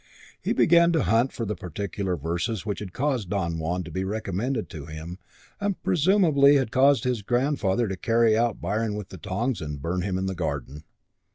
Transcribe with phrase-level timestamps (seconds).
[0.41, 4.03] He began to hunt for the particular verses which had caused Don Juan to be
[4.03, 5.19] recommended to him
[5.59, 10.01] and presumably had caused his grandfather to carry out Byron with the tongs and burn
[10.01, 10.85] him in the garden.